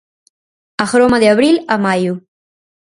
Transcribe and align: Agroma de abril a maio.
Agroma 0.85 1.21
de 1.23 1.27
abril 1.33 1.55
a 1.73 1.77
maio. 1.85 2.13